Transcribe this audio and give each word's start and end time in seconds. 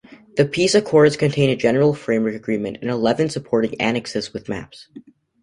The 0.35 0.45
peace 0.47 0.73
accords 0.73 1.15
contained 1.15 1.51
a 1.51 1.55
General 1.55 1.93
Framework 1.93 2.33
Agreement 2.33 2.79
and 2.81 2.89
eleven 2.89 3.29
supporting 3.29 3.79
annexes 3.79 4.33
with 4.33 4.49
maps. 4.49 4.87